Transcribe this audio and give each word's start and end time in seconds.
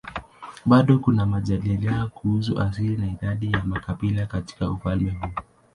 Bado 0.65 0.99
kuna 0.99 1.25
majadiliano 1.25 2.07
kuhusu 2.09 2.59
asili 2.61 2.97
na 2.97 3.07
idadi 3.07 3.51
ya 3.51 3.63
makabila 3.63 4.25
katika 4.25 4.69
ufalme 4.71 5.11
huu. 5.11 5.43